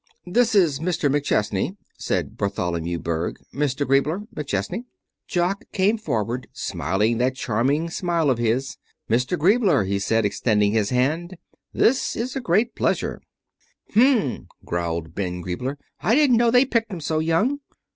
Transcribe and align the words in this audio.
"This 0.25 0.55
is 0.55 0.79
Mr. 0.79 1.15
McChesney," 1.15 1.77
said 1.95 2.35
Bartholomew 2.35 2.97
Berg. 2.97 3.37
"Mr. 3.53 3.85
Griebler, 3.85 4.23
McChesney." 4.35 4.85
Jock 5.27 5.63
came 5.71 5.99
forward, 5.99 6.47
smiling 6.53 7.19
that 7.19 7.35
charming 7.35 7.87
smile 7.91 8.31
of 8.31 8.39
his. 8.39 8.77
"Mr. 9.11 9.37
Griebler," 9.37 9.83
he 9.85 9.99
said, 9.99 10.25
extending 10.25 10.71
his 10.71 10.89
hand, 10.89 11.37
"this 11.71 12.15
is 12.15 12.35
a 12.35 12.41
great 12.41 12.73
pleasure." 12.73 13.21
"Hm!" 13.93 14.47
growled 14.65 15.13
Ben 15.13 15.39
Griebler, 15.39 15.77
"I 15.99 16.15
didn't 16.15 16.37
know 16.37 16.49
they 16.49 16.65
picked 16.65 16.91
'em 16.91 16.99
so 16.99 17.19
young." 17.19 17.59